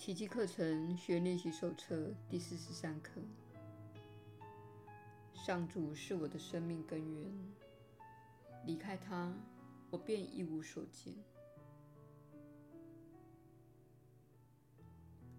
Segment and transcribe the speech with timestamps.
[0.00, 3.20] 奇迹课程学练习手册第四十三课。
[5.34, 7.30] 上主是我的生命根源，
[8.64, 9.30] 离开他，
[9.90, 11.12] 我便一无所见。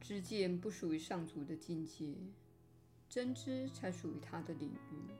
[0.00, 2.14] 知见不属于上主的境界，
[3.10, 5.12] 真知才属于他的领域。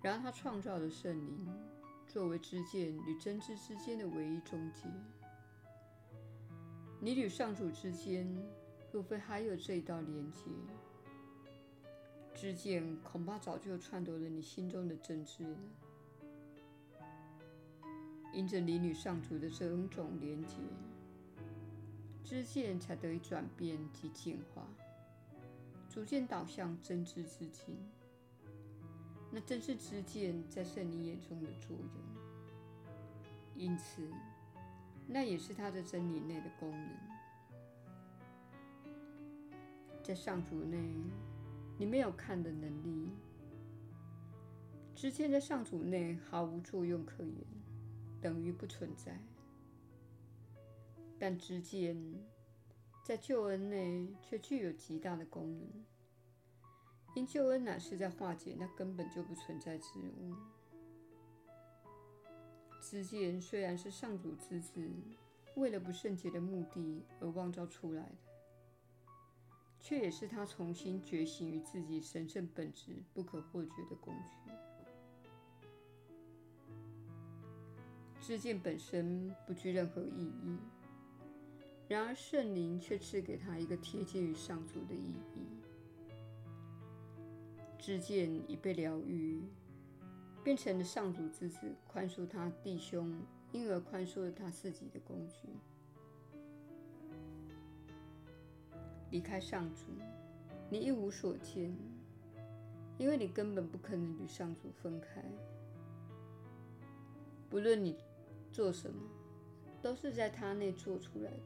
[0.00, 1.48] 然而，他创造的圣灵，
[2.06, 4.84] 作为知见与真知之间的唯一中介。
[7.04, 8.26] 你与上主之间，
[8.90, 10.40] 若非还有这一道连接，
[12.34, 15.58] 知见恐怕早就篡夺了你心中的真知了。
[18.32, 20.56] 因着你与上主的这种种连接，
[22.24, 24.66] 知见才得以转变及进化，
[25.90, 27.76] 逐渐导向真知之境。
[29.30, 31.90] 那正是知见在圣灵眼中的作用。
[33.54, 34.10] 因此。
[35.06, 36.90] 那也是他的真理内的功能。
[40.02, 40.78] 在上主内，
[41.78, 43.08] 你没有看的能力；
[44.94, 47.46] 知见在上主内毫无作用可言，
[48.20, 49.18] 等于不存在。
[51.18, 51.96] 但知见
[53.02, 55.84] 在救恩内却具有极大的功能，
[57.14, 60.34] 因救恩乃是在化解那根本就不存在之物。
[62.86, 64.88] 知见虽然是上主之子，
[65.56, 68.16] 为了不圣洁的目的而妄造出来的，
[69.80, 74.52] 却也是他重新觉醒于自己神圣本质不可或缺的工具。
[78.20, 80.58] 知见本身不具任何意义，
[81.88, 85.48] 然而圣灵却赐给他一个贴近于上主的意义。
[87.78, 89.42] 知见已被疗愈。
[90.44, 93.18] 变成了上主之子，宽恕他弟兄，
[93.50, 95.48] 因而宽恕了他自己的工具。
[99.10, 99.86] 离开上主，
[100.68, 101.74] 你一无所见，
[102.98, 105.24] 因为你根本不可能与上主分开。
[107.48, 107.96] 不论你
[108.52, 109.00] 做什么，
[109.80, 111.38] 都是在他内做出来的。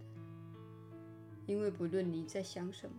[1.47, 2.97] 因为不论你在想什么，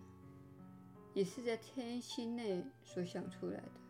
[1.12, 3.89] 也是在天心内所想出来的。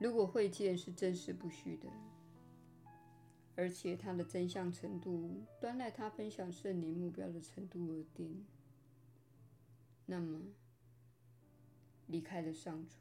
[0.00, 1.86] 如果会见是真实不虚的，
[3.54, 5.30] 而且它的真相程度
[5.60, 8.46] 端赖他分享圣灵目标的程度而定，
[10.06, 10.40] 那么
[12.06, 12.96] 离开了上主，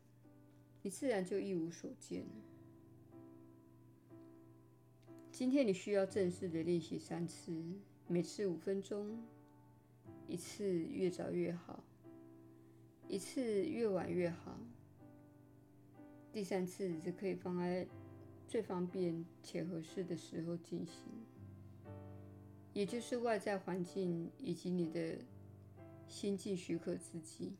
[0.81, 2.31] 你自然就一无所见了。
[5.31, 7.57] 今天你需要正式的练习三次，
[8.09, 9.23] 每次五分钟，
[10.27, 11.81] 一次越早越好，
[13.07, 14.59] 一次越晚越好。
[16.39, 17.85] 第三次则可以放在
[18.47, 21.03] 最方便且合适的时候进行，
[22.71, 25.17] 也就是外在环境以及你的
[26.07, 27.57] 心境许可之际。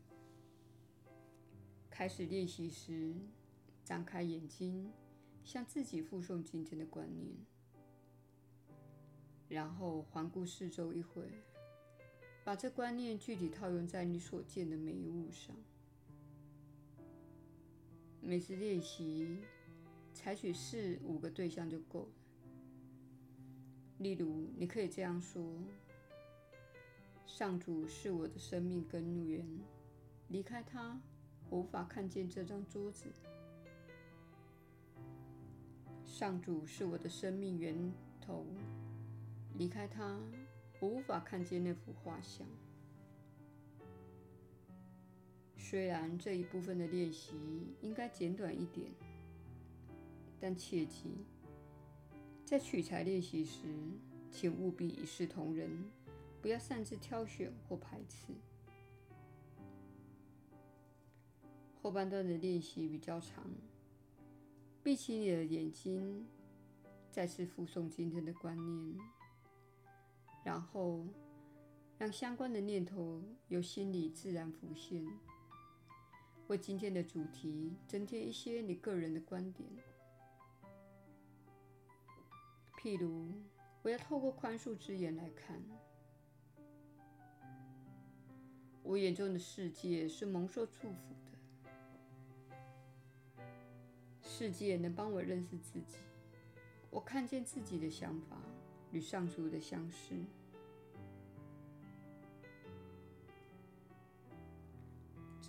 [1.90, 3.14] 开始练习时，
[3.84, 4.90] 张开眼睛，
[5.44, 7.36] 向自己复诵今天的观念，
[9.50, 11.30] 然后环顾四周一会，
[12.46, 15.54] 把这观念具体套用在你所见的每一物上。
[18.22, 19.40] 每次练习，
[20.14, 22.12] 采取四五个对象就够了。
[24.00, 25.44] 例如，你可以这样说
[27.26, 29.46] ：“上主是我的生命根源，
[30.28, 31.02] 离开他，
[31.50, 33.06] 我无法看见这张桌子。
[36.06, 38.46] 上主是我的生命源头，
[39.58, 40.20] 离开他，
[40.80, 42.48] 我无法看见那幅画像。”
[45.70, 47.36] 虽然这一部分的练习
[47.80, 48.90] 应该简短一点，
[50.40, 51.12] 但切记，
[52.44, 53.68] 在取材练习时，
[54.32, 55.70] 请务必一视同仁，
[56.42, 58.34] 不要擅自挑选或排斥。
[61.84, 63.46] 后半段的练习比较长，
[64.82, 66.26] 闭起你的眼睛，
[67.12, 68.98] 再次复诵今天的观念，
[70.44, 71.06] 然后
[72.00, 75.06] 让相关的念头由心里自然浮现。
[76.50, 79.70] 为今天的主题增添一些你个人的观点，
[82.82, 83.32] 譬如，
[83.84, 85.62] 我要透过宽恕之眼来看，
[88.82, 91.16] 我眼中的世界是蒙受祝福
[93.38, 93.44] 的，
[94.24, 95.98] 世界能帮我认识自己，
[96.90, 98.42] 我看见自己的想法
[98.92, 100.16] 与上主的相似。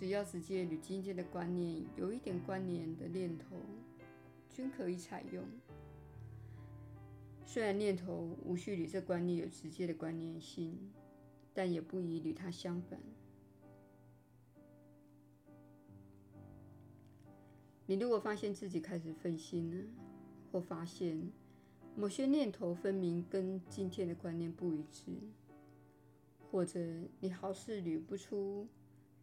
[0.01, 3.55] 只要直接与今天的观念有一点关联的念头，
[4.49, 5.45] 均可以采用。
[7.45, 10.75] 虽然念头无需与这观念有直接的关联性，
[11.53, 12.99] 但也不宜与它相反。
[17.85, 19.85] 你如果发现自己开始分心了，
[20.51, 21.31] 或发现
[21.95, 25.11] 某些念头分明跟今天的观念不一致，
[26.49, 26.79] 或者
[27.19, 28.67] 你好似捋不出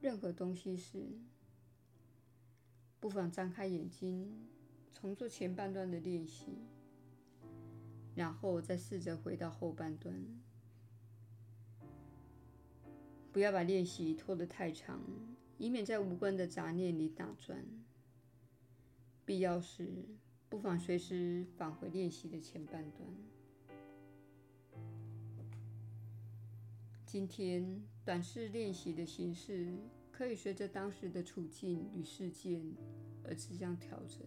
[0.00, 1.06] 任何东西时，
[3.00, 4.48] 不妨张开眼睛，
[4.92, 6.46] 重做前半段的练习。
[8.14, 10.12] 然后再试着回到后半段，
[13.30, 15.00] 不要把练习拖得太长，
[15.56, 17.64] 以免在无关的杂念里打转。
[19.24, 20.04] 必要时，
[20.48, 23.08] 不妨随时返回练习的前半段。
[27.06, 29.70] 今天短式练习的形式
[30.10, 32.64] 可以随着当时的处境与事件
[33.22, 34.26] 而自相调整。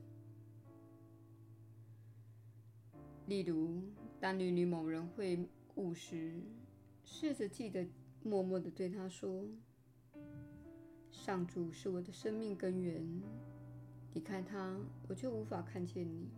[3.25, 3.81] 例如，
[4.19, 6.43] 当你与某人会晤时，
[7.03, 7.83] 试着记得
[8.21, 9.47] 默默地对他说
[11.09, 13.03] ：“上主是我的生命根源，
[14.13, 16.29] 离开他，我就无法看见你。”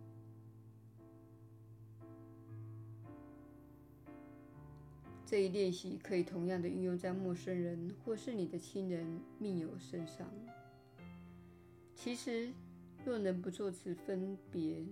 [5.26, 10.30] 这一练习可以同样的运用在陌生人或是你的亲人、密友身上。
[11.94, 12.52] 其实，
[13.04, 14.84] 若能不做此分别，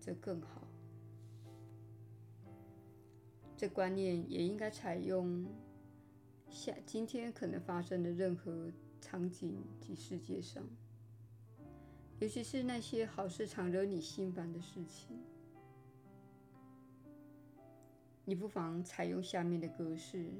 [0.00, 0.66] 则更好。
[3.56, 5.46] 这观念也应该采用
[6.48, 10.64] 下今天可能发生的任何场景及世界上，
[12.18, 15.16] 尤其是那些好事常惹你心烦的事情。
[18.30, 20.30] 你不妨采用下面的格式：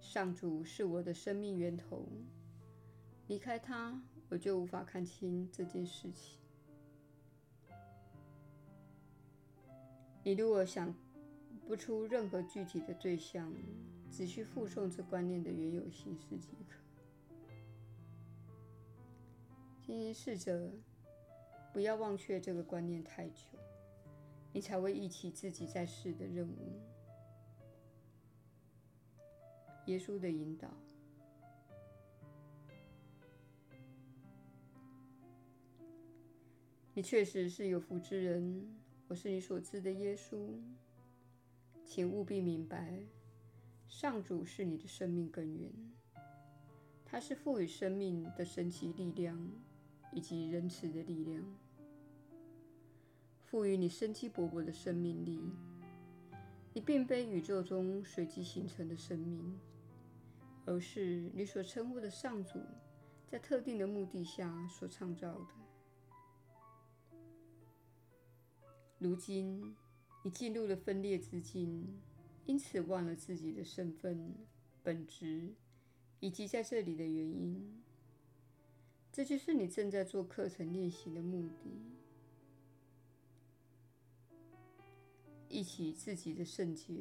[0.00, 2.08] 上主是我的生命源头，
[3.28, 6.36] 离开他，我就无法看清这件事情。
[10.24, 10.92] 你如果想
[11.68, 13.54] 不出任何具体的对象，
[14.10, 16.80] 只需附送这观念的原有形式即可。
[19.80, 20.68] 请你试着
[21.72, 23.57] 不要忘却这个观念太久，
[24.52, 26.80] 你才会忆起自己在世的任务。
[29.86, 30.68] 耶稣的引导，
[36.92, 38.68] 你确实是有福之人。
[39.06, 40.54] 我是你所知的耶稣。
[41.86, 43.00] 请务必明白，
[43.86, 45.72] 上主是你的生命根源，
[47.06, 49.50] 他是赋予生命的神奇力量
[50.12, 51.42] 以及仁慈的力量，
[53.50, 55.40] 赋予你生机勃勃的生命力。
[56.74, 59.58] 你并非宇宙中随机形成的生命，
[60.66, 62.60] 而是你所称呼的上主
[63.26, 65.48] 在特定的目的下所创造的。
[68.98, 69.74] 如今，
[70.22, 72.00] 你进入了分裂之境，
[72.44, 74.34] 因此忘了自己的身份、
[74.82, 75.54] 本质
[76.20, 77.82] 以及在这里的原因。
[79.10, 81.97] 这就是你正在做课程练习的目的。
[85.48, 86.94] 忆起自己的圣洁，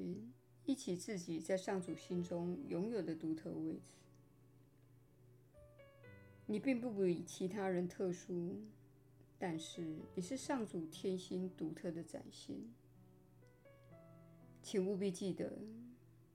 [0.66, 3.82] 忆起自己在上主心中拥有的独特位置。
[6.46, 8.62] 你并不比其他人特殊，
[9.38, 12.56] 但是你是上主天心独特的展现。
[14.64, 15.58] 请务必记得，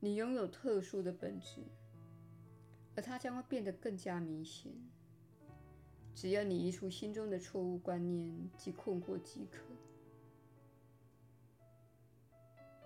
[0.01, 1.63] 你拥有特殊的本质，
[2.95, 4.73] 而它将会变得更加明显。
[6.15, 9.72] 只要你移除心中的错误观念及困惑即可。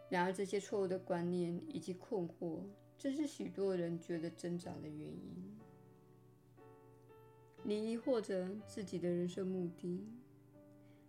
[0.09, 2.61] 然而，这些错误的观念以及困惑，
[2.99, 5.59] 正是许多人觉得挣扎的原因。
[7.63, 10.07] 你疑惑着自己的人生目的，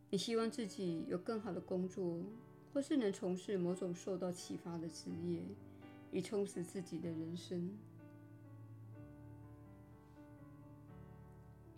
[0.09, 2.21] 你希望自己有更好的工作。
[2.73, 5.41] 或是能从事某种受到启发的职业，
[6.11, 7.75] 以充实自己的人生。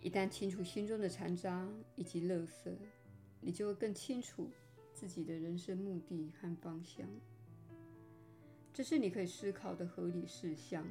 [0.02, 2.70] 一旦清除心中的残渣以及垃圾，
[3.40, 4.50] 你就会更清楚
[5.00, 7.08] 自己的人生目的和方向。
[8.70, 10.86] 这是你可以思考的合理事项。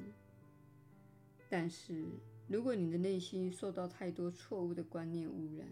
[1.48, 2.06] 但是，
[2.48, 5.68] 如果你的内心受到太多错误的观念污染，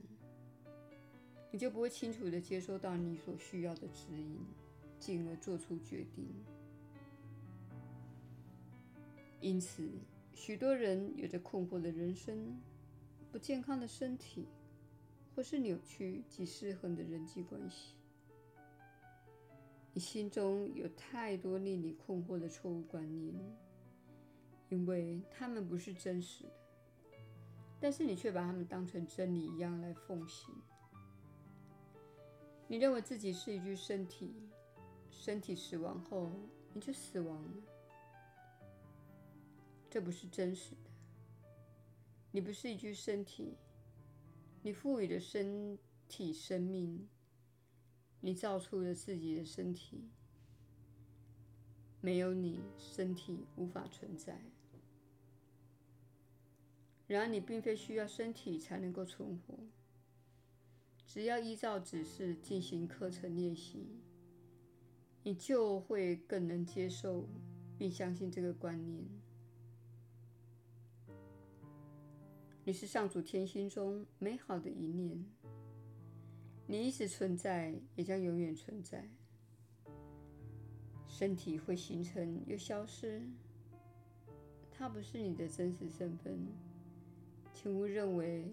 [1.49, 4.37] 你就不会清楚地接收到你所需要的指引，
[4.99, 6.29] 进而做出决定。
[9.41, 9.89] 因此，
[10.35, 12.55] 许多人有着困惑的人生、
[13.31, 14.45] 不健康的身体，
[15.35, 17.95] 或是扭曲及失衡的人际关系。
[19.97, 23.33] 你心中有太多令你困惑的错误观念，
[24.69, 26.51] 因为它们不是真实的，
[27.79, 30.53] 但是你却把它们当成真理一样来奉行。
[32.67, 34.35] 你认为自己是一具身体，
[35.09, 36.31] 身体死亡后
[36.75, 37.63] 你就死亡了。
[39.89, 40.91] 这不是真实的。
[42.29, 43.57] 你不是一具身体，
[44.61, 45.75] 你赋予的身
[46.07, 47.09] 体生命，
[48.21, 50.09] 你造出了自己的身体。
[51.99, 54.39] 没有你，身体无法存在。
[57.07, 59.57] 然而，你并非需要身体才能够存活。
[61.05, 63.87] 只要依照指示进行课程练习，
[65.23, 67.27] 你就会更能接受
[67.77, 69.05] 并相信这个观念。
[72.65, 75.25] 你是上主天心中美好的一念，
[76.69, 79.09] 你一直存在，也将永远存在。
[81.07, 83.21] 身体会形成又消失，
[84.69, 86.45] 它不是你的真实身份。
[87.53, 88.51] 请勿认为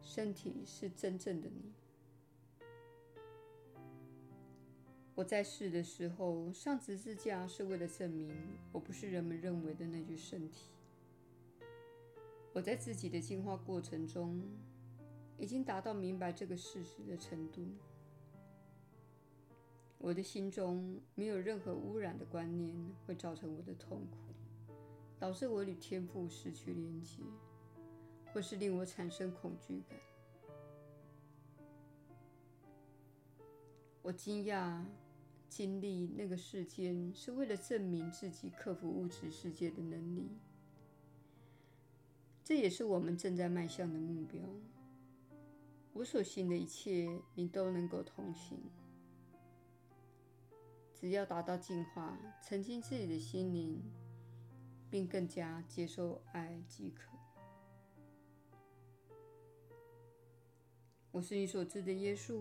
[0.00, 1.72] 身体是真正的你。
[5.14, 8.34] 我在世的时候上十字架是为了证明
[8.72, 10.70] 我不是人们认为的那具身体。
[12.54, 14.42] 我在自己的进化过程中
[15.38, 17.66] 已经达到明白这个事实的程度。
[19.98, 22.74] 我的心中没有任何污染的观念
[23.06, 24.16] 会造成我的痛苦，
[25.18, 27.22] 导致我与天赋失去连接。
[28.32, 29.98] 或是令我产生恐惧感。
[34.00, 34.82] 我惊讶
[35.50, 40.30] 经历那个事件是为了证明自己克服物质世界的能力。
[42.42, 44.40] 这也是我们正在迈向的目标。
[45.94, 48.58] 我所行的一切，你都能够同行。
[50.94, 53.82] 只要达到净化，澄清自己的心灵，
[54.90, 57.12] 并更加接受爱即可。
[61.10, 62.40] 我是你所知的耶稣。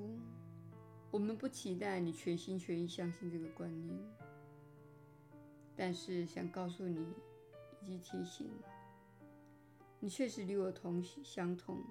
[1.12, 4.00] 我们不期待你全心全意相信这个观念，
[5.76, 7.06] 但是想告诉你
[7.82, 8.50] 以及提醒
[10.00, 11.84] 你，确实与我同相同。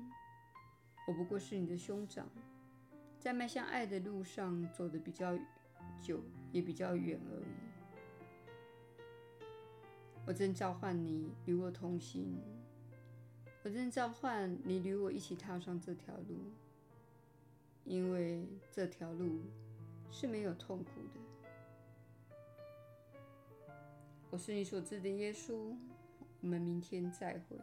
[1.07, 2.28] 我不过是你的兄长，
[3.19, 5.37] 在迈向爱的路上走得比较
[6.00, 6.21] 久，
[6.52, 7.45] 也比较远而已。
[10.26, 12.38] 我正召唤你与我同行，
[13.64, 16.38] 我正召唤你与我一起踏上这条路。
[17.85, 19.40] 因为这条路
[20.11, 21.19] 是没有痛苦的。
[24.30, 25.75] 我是你所知的耶稣。
[26.42, 27.59] 我们明天再会。